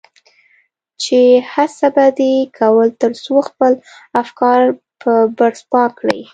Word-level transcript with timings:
چې 1.03 1.19
هڅه 1.53 1.87
به 1.95 2.05
دې 2.19 2.33
کول 2.59 2.87
تر 3.01 3.11
څو 3.23 3.35
خپل 3.49 3.71
افکار 4.21 4.59
په 5.01 5.11
برس 5.37 5.61
پاک 5.71 5.91
کړي. 5.99 6.21